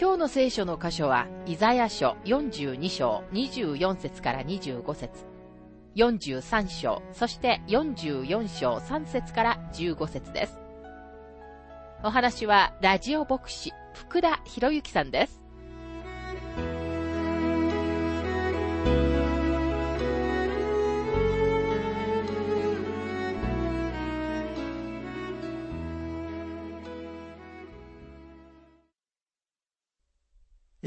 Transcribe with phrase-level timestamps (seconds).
[0.00, 5.26] 今日の聖書の箇所は、イザヤ書42章24節から25節
[5.94, 10.58] 43章、そして44章3節から15節です。
[12.02, 15.41] お話は、ラジオ牧師、福田博之さんです。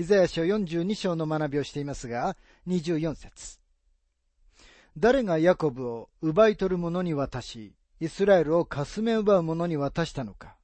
[0.05, 3.59] ザヤ書42章の学びをしていますが、24節
[4.97, 10.55] 誰がヤコブを奪い取る者に渡し、イスラエルをかすめ奪う者に渡したのか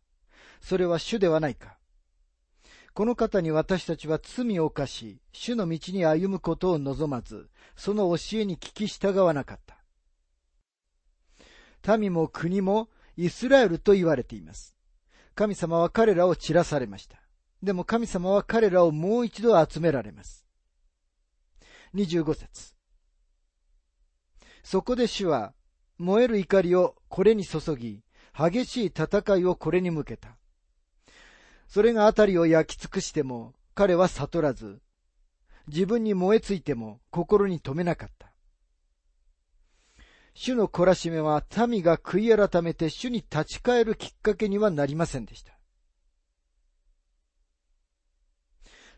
[0.61, 1.77] それは主ではないか
[2.93, 9.59] この方に私たちは罪を犯し、主の道に歩むことを望まず、その教えに聞き従わなかっ
[11.83, 11.97] た。
[11.97, 14.75] 民も国もイスラエルと言われています。
[15.35, 17.20] 神様は彼らを散らされました。
[17.61, 20.45] でも神様は彼らをもう一度集められます。
[21.93, 22.73] 25節
[24.63, 25.53] そこで主は、
[25.97, 30.37] 燃える怒りをこれに注ぎ、激しい戦いをこれに向けた。
[31.67, 34.81] それがあたりを焼き尽くしても、彼は悟らず、
[35.67, 38.31] 自分に燃えついても心に留めなかった。
[40.33, 45.50] 主の懲らしめは民が悔い改めて主に立ち返るきっかけにはなりませんでした。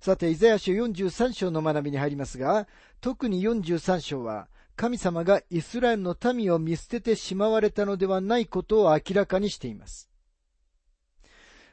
[0.03, 2.68] さて、イザヤ書43章の学びに入りますが、
[3.00, 10.09] 特に43章は、神様がイスラエルの民を見捨ててしまわれたのではないことを明らかにしています。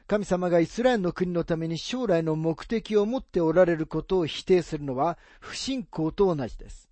[0.07, 6.89] 神様がイスラエルの国のために将来の目的を持っておられることを否定するのは不信仰と同じです。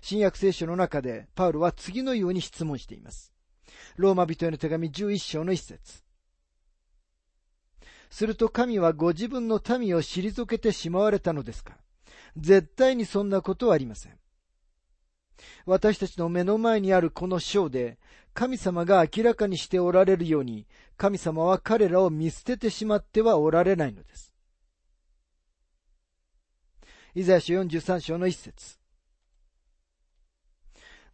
[0.00, 3.32] 新約聖書の中でパウロは次のように質問しています。
[3.94, 6.07] ローマ人への手紙11章の一節。
[8.10, 11.76] すると神はご自分の民を退けてしまわれたのですか？
[12.36, 14.12] 絶対にそんなことはありません。
[15.66, 17.98] 私たちの目の前にあるこの章で、
[18.34, 20.66] 神様が明らかにしておられるように、
[20.96, 24.32] 神様は彼らを見捨ててしまってはおられないのです。
[27.14, 28.78] イザヤ書43章の一節。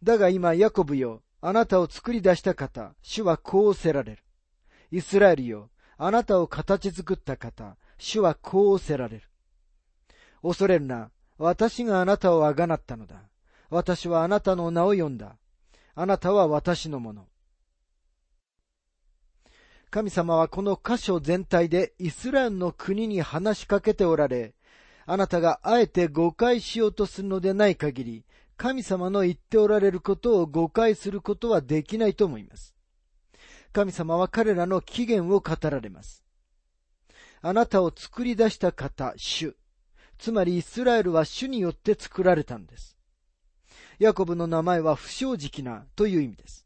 [0.03, 4.23] だが今、ヤコブよ、あなたを作り出した方、主はこうおせられる。
[4.91, 9.23] イスラエルよ、あなたを形作った方、主はこうおせられる。
[10.41, 13.15] 恐れるな、私があなたをあがなったのだ。
[13.69, 15.37] 私はあなたの名を呼んだ。
[15.95, 17.27] あなたは私のもの。
[19.89, 24.53] 神様はこの箇所全体でイスラエルの国に話しかけておられ、
[25.05, 28.25] あなたがあえて誤解しようとするのでない限り、
[28.57, 32.74] 神様の言っておられることを誤解することはできないと思います。
[33.75, 36.23] 神様は彼らの起源を語られます。
[37.41, 39.57] あなたを作り出した方、主。
[40.17, 42.97] つまりイスラエルは主によって作られたんです。
[43.99, 46.65] ヤコブの名前は不正直なという意味です。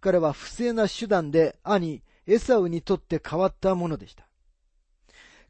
[0.00, 4.26] 彼は不正な手段で兄、エサウにとって変わったものでした。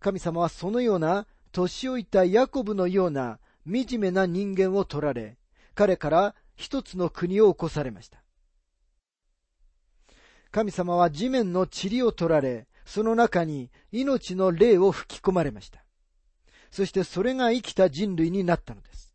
[0.00, 5.38] 神様はそのような年老いたヤコブのような惨めな人間を取られ、
[5.76, 8.21] 彼から一つの国を起こされました。
[10.52, 15.82] 神様は地面の塵を取られ、その中に命の霊を吹き込まれました。
[16.70, 19.14] そしてそれが生きた人類になったのです。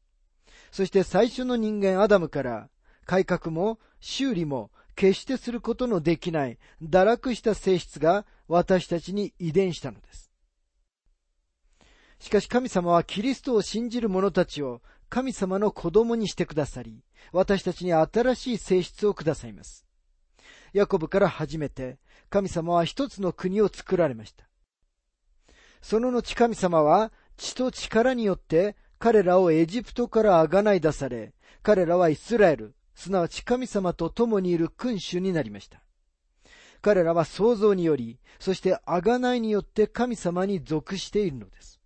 [0.71, 2.69] そして最初の人間アダムから
[3.05, 10.31] 改革も修理も決してすることのできない堕落した性質が私たちに遺伝したのです。
[12.19, 19.86] しかし神様はキリストを信じる者たちを神様の子供にしてくださり、私たちに新しい性質をくださいます。
[20.73, 21.97] ヤコブから始めて、
[22.29, 24.47] 神様は一つの国を作られました。
[25.81, 31.33] その後神様は血と力によって彼らをエジプトからあがない出され、
[31.63, 35.81] 彼らはイスラエル、すなわち神様と共にいる君主になりました。
[36.81, 41.79] 彼らは創造により、そしてあがないによって神様に属しているのです。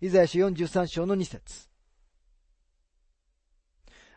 [0.00, 1.68] イザヤ書43章の2節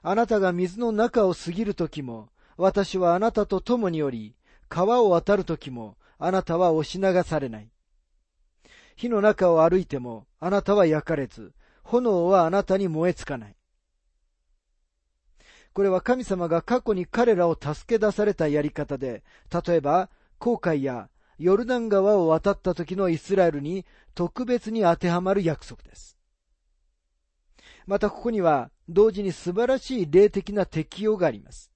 [0.04, 4.36] あなたが水の中を過ぎるときも、私はあなたと共におり、
[4.68, 7.70] 川を渡るときも、あなたは押し流されない。
[8.96, 11.54] 火の中を歩いても、あなたは焼かれず、
[11.84, 13.56] 炎はあなたに燃えつかない。
[15.74, 19.24] これは神様が過去に彼らを助け出されたやり方で、
[19.66, 20.10] 例えば、
[20.40, 26.18] 航海やヨルダン川を渡った時のイスラエルに特別に当てはまる約束です。
[27.92, 31.74] またここには同時に素晴らしい霊的な適用があります。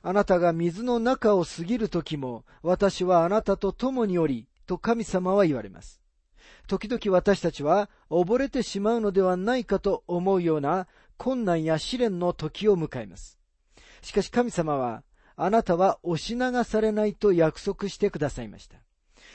[0.00, 6.00] あなたが水の中を過ぎる時も私はあなたと共におりと神様は言われます。
[6.66, 10.86] 時々私たちは溺れてしまうのではないかと思うような
[11.18, 13.38] 困難や試練の時を迎えます。
[14.00, 15.02] しかし神様は
[15.36, 18.83] あなたは押し流されないと約束してくださいました。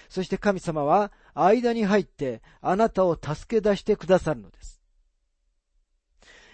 [0.10, 4.82] そして神様は間に入ってあなたを助け出してくださるのです。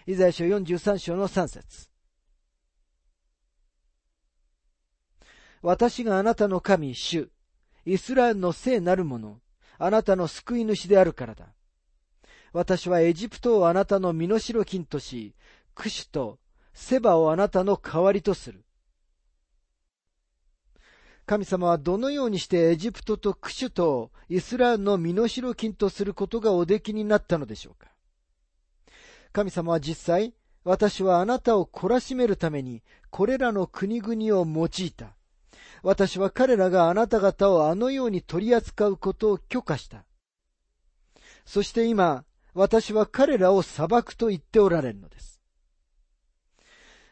[0.05, 1.89] イザヤ書43章の3節
[5.61, 7.31] 私があなたの神、主、
[7.85, 9.39] イスラエルの聖なるもの、
[9.79, 11.47] あなたの救い主であるからだ。
[12.53, 15.33] 私はエジプトをあなたの身代金とし、
[15.73, 16.39] クシュと
[16.73, 18.64] セバをあなたの代わりとする。
[21.25, 27.89] 神様はどのようにしてエジプトとクシュとイスラエルの身代金とすることがおできになったのでしょうか？
[29.33, 30.33] 神様は実際、
[30.63, 35.15] 私はあなたを懲らしめるためにこれらの国々を用いた。
[35.81, 40.05] 私は彼らがあなた方をあのように取り扱うことを許可した。
[41.45, 42.23] そして今、
[42.53, 45.41] 私は彼らを裁くと言っておられるのです。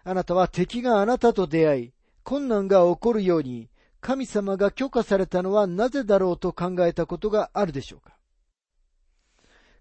[0.04, 1.94] あなたは敵があなたと出会い、
[2.24, 3.70] 困難が起こるように
[4.04, 8.18] 神様が許可されたのはなぜだろうと考えたことがあるでしょうか？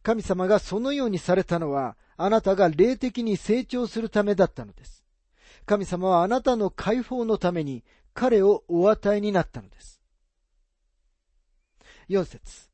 [0.04, 5.04] 神様がそのようにされたのは、あなたが霊的に成長するためだったのです。
[5.66, 7.82] 神様はあなたの解放のために
[8.14, 10.00] 彼をお与えになったのです。
[12.08, 12.70] 4節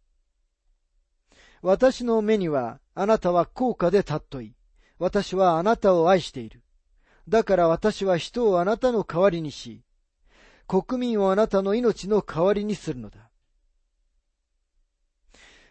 [1.63, 4.55] 私の目にはあなたは高価で尊い。
[4.99, 6.63] 私はあなたを愛している。
[7.27, 9.83] だから私は人をあなたの代わりにし、
[10.69, 13.31] 国民をあなたの命の代わりにするのだ。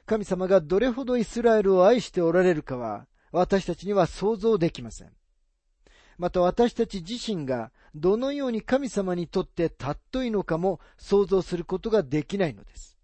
[0.07, 5.11] 神様がどれほどイスラエルを愛しておられるかは、私たちには想像できません。
[6.17, 12.97] また私たち自身がどのように神様にとって尊いのかも想像することができないのです。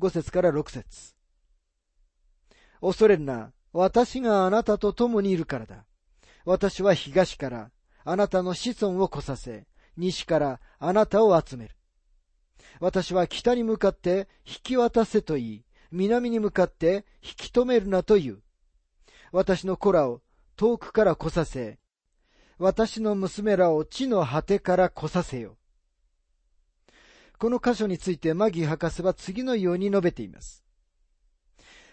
[0.00, 1.14] 5節から6節
[2.80, 5.84] 恐れるな、私があなたと共にいるからだ。
[6.44, 7.70] 私は東から、
[8.04, 9.66] あなたの子孫を来させ、
[9.96, 11.76] 西からあなたを集める。
[12.80, 18.42] 私は北に向かって引き渡せと言い、南に向かって引き止めるなと言う。
[19.32, 20.22] 私の子らを
[20.56, 21.78] 遠くから来させ、
[22.58, 25.56] 私の娘らを地の果てから来させよ。
[27.38, 30.62] この箇所についてマギー博士は次のように述べています。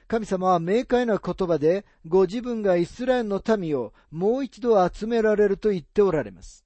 [0.08, 6.66] 神様は明快な言葉でご自分がイスラエルの民をもう一度集められると言っておられます。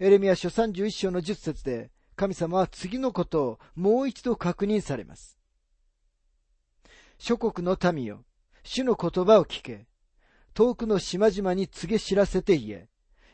[0.00, 5.38] エレミア書31章の10節で神様は次のことをもう一度確認されます。
[7.18, 8.24] 諸国の民よ、
[8.64, 9.86] 主の言葉を聞け。
[10.52, 12.88] 遠くの島々に告げ知らせて言え。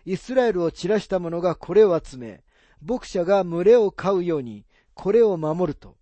[0.04, 2.44] イスラエルを散らした者がこれを集め、
[2.82, 5.96] 牧者が群れを飼うようにこれを守ると。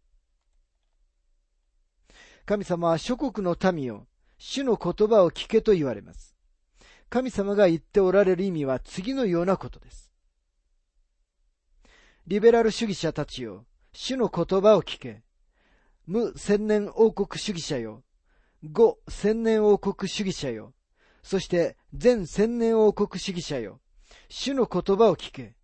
[2.46, 6.34] 神様は諸国の民を主の言葉を聞けと言われます。
[7.08, 10.12] 神様が言っておられる意味は次のようなことです。
[12.26, 15.22] リベラル主義者たちよ、主の言葉を聞け。
[16.06, 18.02] 無千年王国主義者よ。
[18.62, 20.74] 五千年王国主義者よ。
[21.22, 23.80] そして全千年王国主義者よ。
[24.28, 25.54] 主の言葉を聞け。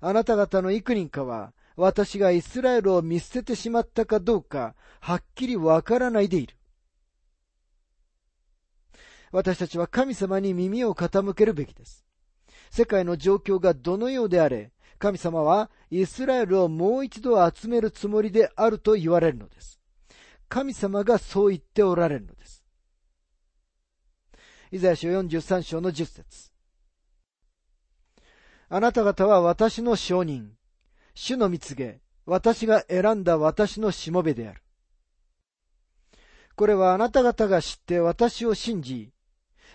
[0.00, 6.56] あなた方の幾人かは私がイスラエルを見捨ててしまったかどうか、はっきりわからないでいる。
[9.30, 12.06] 私たちは神様に耳を傾けるべきです。
[12.70, 19.78] 世界の状況がどのようであれ、神様はイスラエルをもう一度集めるつもりであると言われるのです。
[20.48, 22.64] 神様がそう言っておられるのです。
[24.72, 26.50] イザヤ書43章の10節
[28.68, 30.52] あなた方は私の証人、
[31.18, 34.60] 主の蜜げ、私が選んだ私のしもべである。
[36.54, 39.12] これはあなた方が知って私を信じ、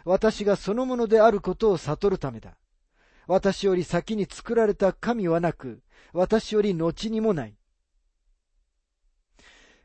[0.05, 2.57] 私がそのものであることを悟るためだ。
[3.25, 5.81] 私より先に作られた神はなく、
[6.13, 7.55] 私より後にもない。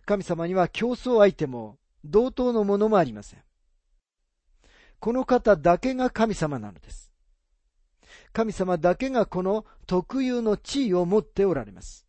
[0.04, 3.42] 神様には競争相手も同等のものもありません。
[5.00, 7.05] この方だけが神様なのです。
[8.36, 12.06] 神様だけがこの特有の地位を持っておられます。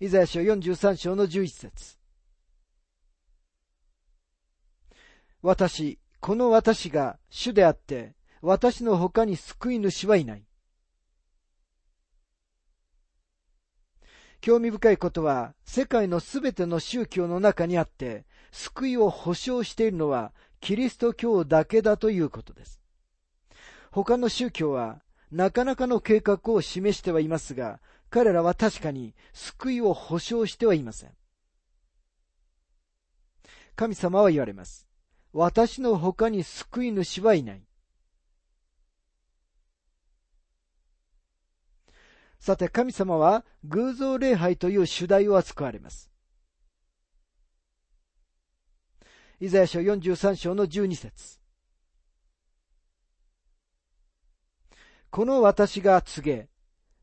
[0.00, 1.98] イザヤ書43章の11節
[5.42, 10.46] 私、この私が主であって、私の他に救い主はいない。
[14.40, 20.32] 興味深いことは、世界のすべての宗教の中にあって、救いを保証しているのは、
[20.64, 22.80] キリスト教だけだということです。
[23.92, 31.10] 他の宗教は、なかなかの計画を示してはいますが、彼らは確かに救いを保証してはいません。
[33.76, 34.88] 神様は言われます。
[35.34, 37.62] 私の他に救い主はいない。
[42.38, 46.13] さて、神様は偶像礼拝という主題を扱われます。
[49.44, 51.38] イザヤ書43章の12節
[55.10, 56.48] この私が告げ、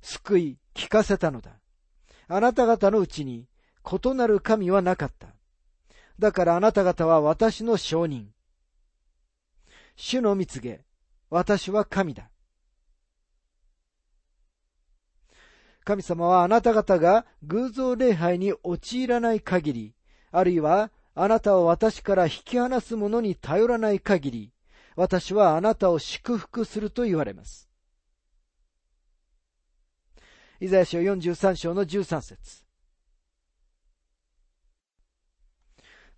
[0.02, 1.52] 救い、聞かせたのだ。
[2.28, 3.48] あなた方のうちに
[3.86, 5.28] 異なる神はなかった。
[6.18, 8.32] だからあなた方は私の証人。
[9.96, 10.82] 主の蜜げ、
[11.30, 12.32] 私は神だ。
[15.84, 19.94] 神様はあなた方が偶像礼拝に陥らない限り、
[20.32, 24.54] あるいはあなたを私から引き離す者に頼らない限り、
[24.96, 27.70] 私はあなたを祝福すると言われます。
[30.60, 32.64] イザヤ書43章の13節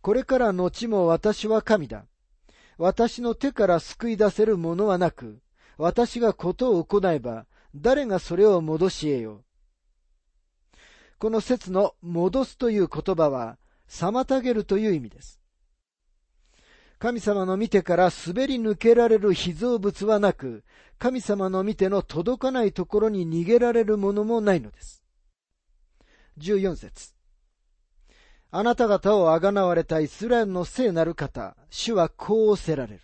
[0.01, 2.05] これから後も私は神だ。
[2.77, 5.39] 私の手から救い出せるものはなく、
[5.77, 9.43] 私がことを行えば、誰がそれを戻し得よう。
[11.19, 13.57] この説の戻すという言葉は、
[13.93, 15.39] 妨げるという意味です。
[16.97, 20.63] 神様の見てから滑り抜けられる被造物はなく、
[20.97, 25.03] 神様の見ての届かないところに逃げられるものもないのです。
[26.39, 27.13] 14節
[28.50, 33.01] あなた方をあがなわれたイスラエルの聖なる方、主はこうおせられる。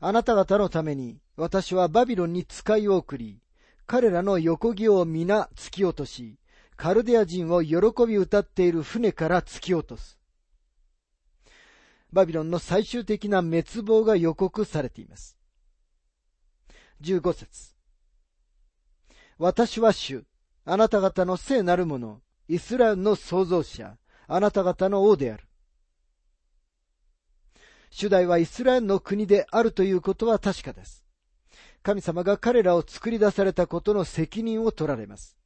[0.00, 3.42] あなた方のために私はバビロンに使いを送り、
[3.86, 6.38] 彼らの横木を皆突き落とし、
[6.82, 7.76] カルデア人を喜
[8.08, 10.18] び歌っている船から突き落とす。
[12.12, 15.38] バビロンの最終的な滅亡が予告されています。
[17.00, 17.76] 15節
[19.38, 20.24] 私は主、
[20.64, 23.96] あなた方の聖なる者、イスラエルの創造者、
[24.26, 25.44] あなた方の王である。
[27.90, 31.06] 主題はイスラエルの国であるということは確かです。
[31.84, 35.36] 神様が彼らを作り出されたことの責任を取られます。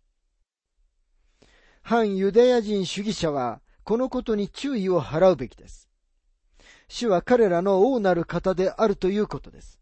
[1.89, 5.89] 反ユダヤ人主義者は、このことに注意を払うべきです。
[6.89, 9.79] 主は彼らの王なる方であるということです。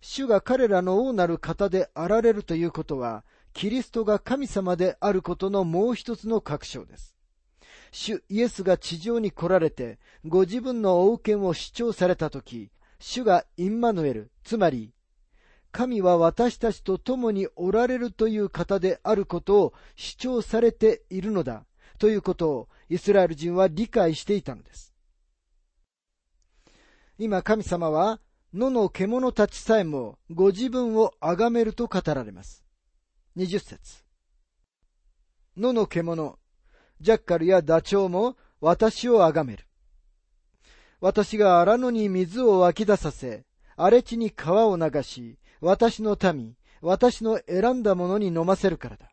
[0.00, 7.16] 主が彼らの王なる方であられるということは、キリストが神様であることのもう一つの確証です。
[7.90, 14.92] 主イエスが地上に来られて、ご自分の王権を主張されたとき、主がインマヌエル、つまり
[15.76, 21.66] 神は私たちと共におられるという方であることを主張されているのだ
[21.98, 24.94] ということをイスラエル人は理解していたのです。
[27.18, 28.20] 今神様は
[28.54, 32.64] 野の獣たちさえもご自分を崇めると語られます。
[33.36, 34.02] 20節
[35.58, 36.38] 野の獣、
[37.02, 39.66] ジャッカルやダチョウも私を崇める。
[41.02, 43.44] 私が荒野に水を湧き出させ、
[43.76, 49.10] 荒れ地に川を流し、私の民、私の選んだものに飲ませるからだ。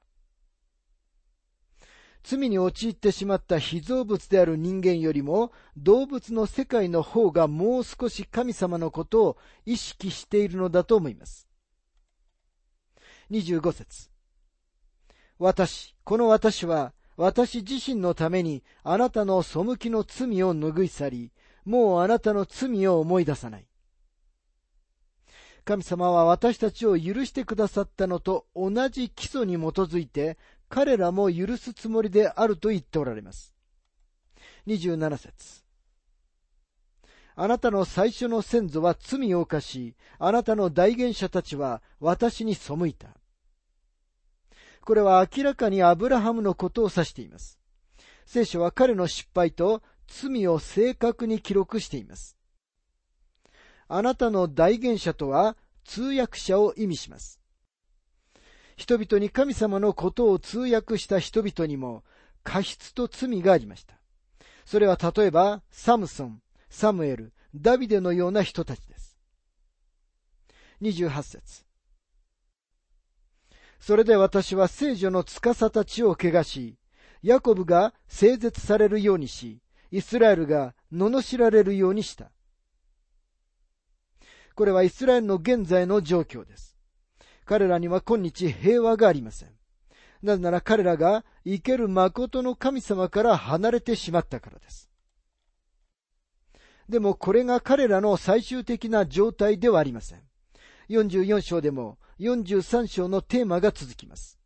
[2.23, 11.49] 罪に陥ってしまった被造物である人間よりも動物の世界の方がもう少し神様のことを意識しているのだと思います。
[13.29, 14.09] 25節
[15.37, 21.31] 私、この私は私自身のためにあなたの背きの罪を拭い去り、
[21.65, 23.67] もうあなたの罪を思い出さない。
[25.65, 33.53] 神様は私たちを許してくださったのと同じ基礎に基づいて彼らも許すつもりであると言っておられます。
[34.67, 35.63] 27節
[37.35, 43.07] あなたの最初の先祖は罪を犯し、あなたの代言者たちは私に背いた。
[44.81, 47.59] これは明らかにアブラハムのことを指しています。
[48.25, 52.37] 聖書は彼の失敗と罪を正確に記録しています。
[53.87, 57.39] あなたの代言者とは通訳者を意味します。
[58.75, 62.03] 人々に神様のことを通訳した人々にも
[62.43, 63.95] 過失と罪がありました。
[64.65, 69.17] それは例えばサムソン、サムエル、ダビデのような人たちです。
[70.81, 71.65] 28節
[73.79, 76.77] それで私は聖女の司たちを怪我し、
[77.21, 79.61] ヤコブが整絶されるようにし、
[79.91, 82.31] イスラエルが罵られるようにした。
[84.55, 86.77] これはイスラエルの現在の状況です。
[87.45, 89.49] 彼らには今日平和がありません。
[90.21, 94.89] なぜなら彼らが生ける誠の神様から離れてしまったからです。
[96.87, 100.21] でもこれが彼らの最終的な状態ではありません。
[100.89, 104.39] 44章でも43章のテーマが続きます。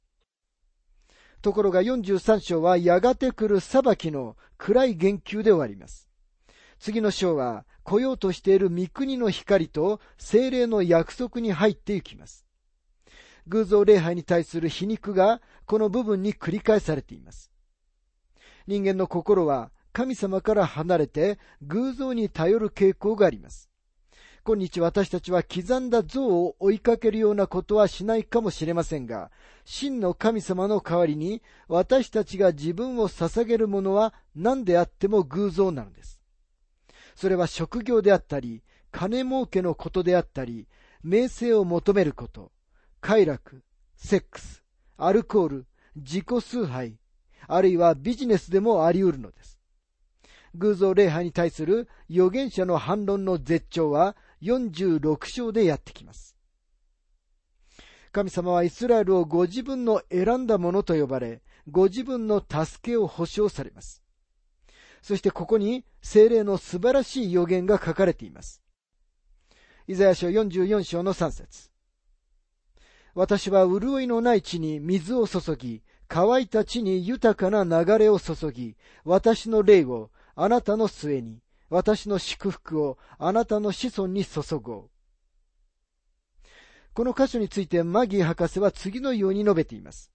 [1.42, 6.08] ところが43章はやがて来る裁きの暗い言及で終わります。
[6.80, 12.46] 次の章は来ようとしている御国の光と精霊の約束に入っていきます。
[13.48, 17.50] 偶像礼拝に対する皮肉がこの部分に繰り返されています。
[18.68, 23.70] 人間の心は神様から離れて偶像に頼る傾向があります。
[24.44, 29.32] 今日私たちは刻んだ像を追いかけるようなことはしないかもしれませんが、
[29.64, 36.17] 真の神様の代わりに私たちが自分を捧げるものは何であっても偶像なのです。
[37.18, 40.68] それは職業であったり、金儲けのことであったり、
[41.02, 42.52] 名声を求めること、
[43.02, 43.64] 快楽、
[43.96, 44.64] セックス、
[44.98, 47.00] アルコール、自己崇拝、
[47.48, 49.60] あるいはビジネスでもあり得るのです。
[50.54, 56.38] 偶像礼拝に対する預言者の反論の絶頂は46章でやってきます。
[58.12, 64.04] 神様はイスラエルをご自分の選んだものと呼ばれ、ご自分の助けを保証されます。
[65.08, 68.62] そしてここに精霊の素晴らしい予言が書かれています。
[69.88, 71.70] イザヤ書44章の3節
[73.14, 81.40] 私は潤いのない地に水を注ぎ、乾いた地に豊かな流れを注ぎ、私の霊をあなたの末に、
[81.70, 84.90] 私の祝福をあなたの子孫に注ごう。
[86.94, 90.12] この箇所についてマギー博士は次のように述べています。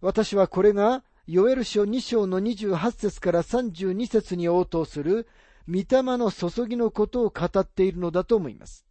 [0.00, 5.28] 私はこれが、ヨエル書2章の28節から32節に応答する、
[5.68, 8.84] 御霊の注ぎのことを語っているのだと思います。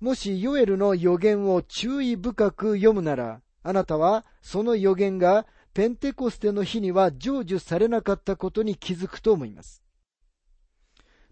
[0.00, 9.82] もしヨエルの予言を注意深く読むなら、あなたはその予言がペンテコステの日には成就されなかったことに気づくと思います。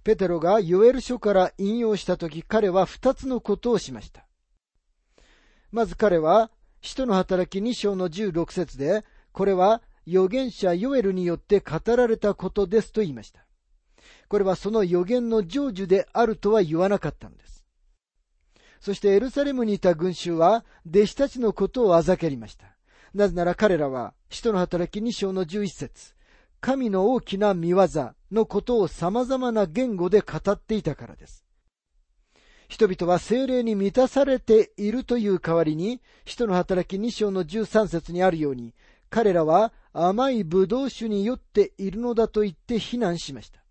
[0.02, 4.26] ペテロがヨエル書から引用したとき彼は二つのことをしました。
[5.70, 6.50] まず彼は、
[6.80, 13.44] 使徒の働き2章の16節で、これは預言者ヨエルによって語られたことですと言いました。
[14.28, 17.64] これはその予言の成就であるとは言わなかったのです。
[18.80, 22.66] そしてエルサレムにいた群衆は弟子たちのことをあざけりました。
[23.14, 26.14] なぜなら彼らは、使徒の働き2章の11節
[26.60, 27.86] 神の大きな見業
[28.30, 31.44] のことを様々な言語で語っていたからです。
[32.68, 38.74] 人々は精霊に満たされているという代わりに、使徒の働き2章の13節にあるように、
[39.10, 43.62] 彼らは甘い葡萄酒に酔っているのだと言って非難しました。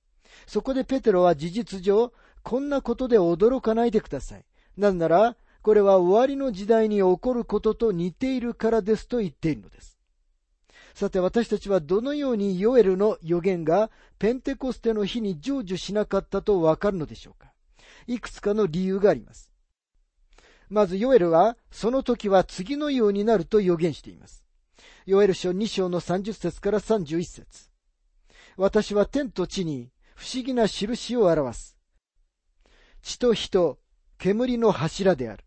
[0.45, 4.45] そこでペテロは事実上、こんなことで驚かないでください。
[4.77, 9.97] なぜなら、これは終わりの時代に起こることと似ているからですと言っているのです。
[10.93, 17.53] さて私たちはどのようにヨエルの予言がペンテコステの日に成就しなかったとわかるのでしょうか
[18.07, 19.51] いくつかの理由があります。
[20.69, 24.46] まずヨエルはその時は次のようになると予言しています。
[25.05, 27.69] ヨエル書2章の30節から31節
[28.57, 31.77] 私は天と地に不思議な印を表す。
[33.01, 33.79] 地と人、
[34.17, 35.45] 煙の柱である。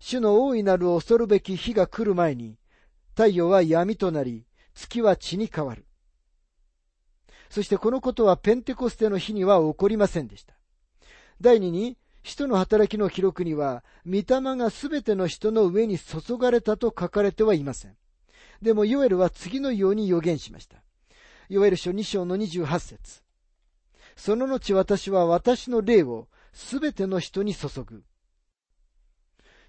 [0.00, 2.58] 主の大いなる恐るべき日が来る前に、
[3.10, 4.44] 太陽は闇となり、
[4.74, 5.86] 月は血に変わる。
[7.48, 10.54] そしてこのことはペンテコステの日には起こりませんでした。
[11.40, 14.24] 第二に、使徒の働きの記録には、御霊
[14.56, 17.96] がすべての人の上に注がれたと書かれてはいません。
[18.62, 20.82] でも、ヨエルは次のように予言しました。
[21.48, 23.22] ヨエル書2章の28節
[24.16, 28.04] その後私は私の霊をすべての人に注ぐ。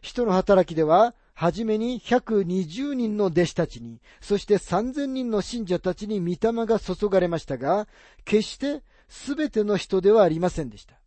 [0.02, 7.88] 人の働きでは、はじめに120人の弟子たちに、そして3000人の信者たちに御霊が注がれましたが、
[8.26, 11.00] 決してすべての人ではありませんでした。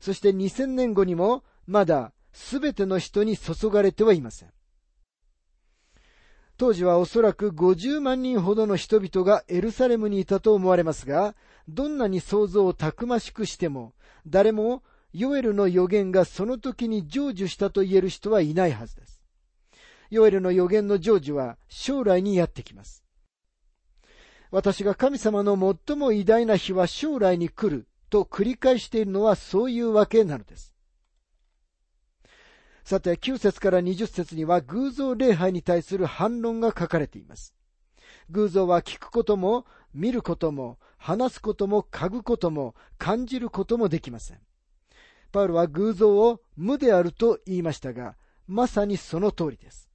[0.00, 4.52] そして2000年後にも、まだすべての人に注がれてはいません。
[6.62, 11.34] 当時はおそらく50万人ほどの人々がエルサレムにいたと思われますが、
[11.66, 13.94] どんなに想像をたくましくしても、
[14.28, 19.24] 誰もヨエルの予言がその時に成就したと言える人はいないはずです。
[20.08, 23.02] ヨエルの予言の成就は将来にやってきます。
[24.52, 25.56] 私が神様の
[25.88, 30.71] 最も偉大な日は将来に来ると繰り返しているのはそういうわけなのです。
[32.84, 37.54] さて、9節から20節には偶像礼拝に対する反論が書かれています。
[38.30, 44.40] 偶像は聞くことも、見ることも、話すことも、嗅ぐことも、感じることもできません。
[45.30, 48.16] パウロは偶像を無であると言いましたが、
[48.46, 49.88] まさにその通りです。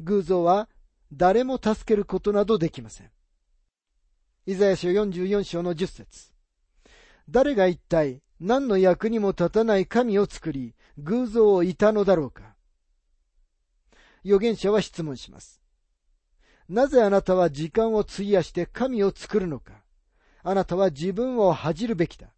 [0.00, 0.68] 偶像は
[1.12, 3.10] 誰も助けることなどできません。
[4.46, 6.32] イザヤ書44章の10節
[7.28, 12.54] 誰が一体何の役にも立たない神を作り、偶像をいたのだろうか？
[14.24, 15.60] 預言者は質問します。
[16.68, 19.82] なぜあなたは時間を費やして神を作るのか？
[20.42, 22.28] あなたは自分を恥じるべきだ。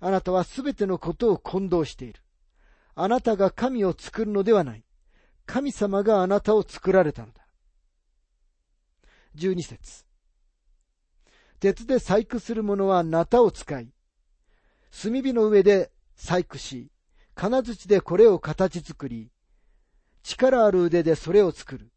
[0.00, 2.20] あなたはすべてのことを混同している。
[2.94, 4.84] あなたが神を作るのではない。
[5.46, 7.46] 神様があなたを作られたのだ。
[9.34, 10.04] 十二節。
[11.60, 13.88] 鉄で細工する者はナタを使い、
[15.02, 16.90] 炭火の上で細工し、
[17.34, 19.30] 金槌でこれを形作り、
[20.22, 21.90] 力ある腕でそれを作る。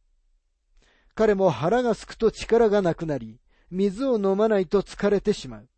[1.16, 5.70] 彼も腹がすくと力がなくなり、水を飲まないと疲れてしまう。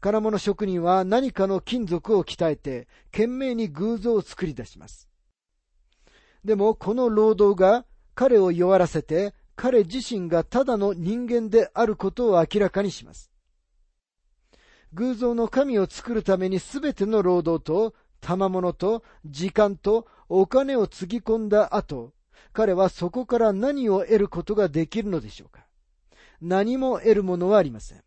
[0.00, 5.08] 金物職人は何かの金属を鍛えて、懸命に偶像を作り出します。
[6.44, 13.30] でも、この労働が彼を弱らせて、彼自身がただの人間であることを明らかにします。
[14.94, 22.12] 偶像の神を作るためにすべての労働と、賜物と、時間と、お金をつぎ込んだ後、
[22.52, 25.66] 彼はそこから何を得ることができるのでしょうか？
[26.40, 28.02] 何も得るものはありません。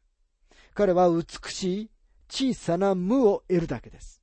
[0.74, 1.90] 彼は美しい
[2.30, 4.22] 小さな無を得るだけです。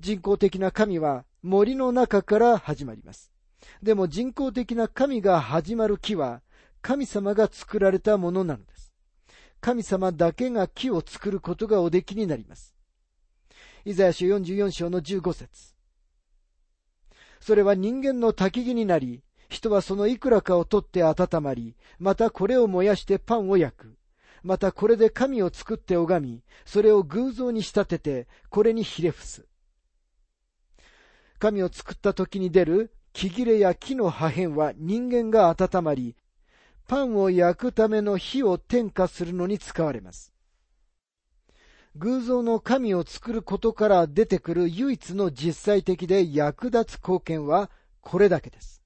[0.00, 3.30] 人工的な神は森の中から始まります。
[3.82, 6.42] でも人工的な神が始まる木は
[6.80, 8.79] 神様が作られたものなのです。
[9.60, 12.74] 神様だけが木を作ることがおできになります。
[13.84, 15.74] イザヤ書44章の15節
[17.40, 23.96] それは人間の焚き木になり、人はそのいくらかを取って温まり、またこれを燃やしてパンを焼く。
[24.42, 29.46] またこれで神を作って拝み、それを偶像に仕立てて、これにひれ伏す。
[31.38, 36.16] 神を作った時に出る木切れや木の破片は人間が温まり、
[36.90, 40.32] パンを焼くための火を点火するのに使われます。
[41.94, 48.82] 偶像の神を作ることから出てくる唯一の実際的で役立つ貢献はこれだけです。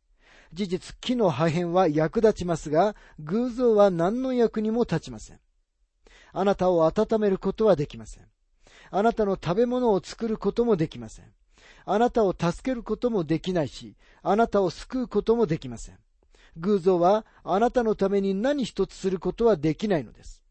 [0.53, 5.41] 事実、木の破片は役立ちますが、偶像は何の役にも立ちません。
[6.35, 8.25] あなたを温めることはできません。
[8.91, 11.33] あなたの食べ物を作ることもできません。
[11.87, 16.04] あなたを助けることもできないし、あなたを救うこともできません。
[16.57, 20.43] 偶像はあなたのために何一つすることはできないのです。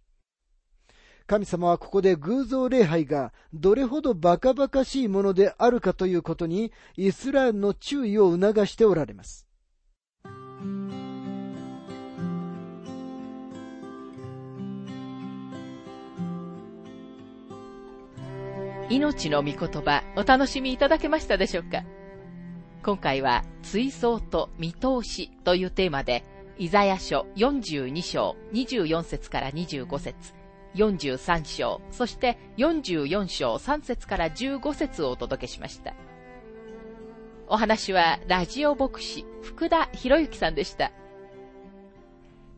[1.25, 9.47] 神様はここで偶像礼拝がどれほどバカバカしいものであるかということにイスラエルの注意を促しておられます。
[18.89, 21.83] 命の御言葉お楽しみいただけましたでしょうか？
[22.83, 26.25] 今回は追走と見通しというテーマで
[26.57, 30.33] イザヤ書42章24節から25節
[30.75, 35.93] 43章、そして44章3節から15節をお届けしました。
[37.47, 40.91] お話はラジオ牧師福田博之さんでした。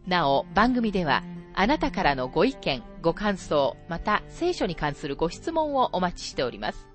[0.07, 6.94] なお、番組ではあなたからのご意見、ご感想、また聖書に関するご質問をお待ちしております。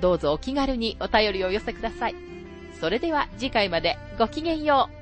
[0.00, 2.14] どうぞお気軽にお便りを寄せください。
[2.80, 4.95] それでは次回までごきげんよう。